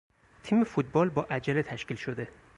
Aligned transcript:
تیم 0.43 0.63
فوتبال 0.63 1.09
با 1.09 1.23
عجله 1.29 1.63
تشکیل 1.63 1.97
شده 1.97 2.29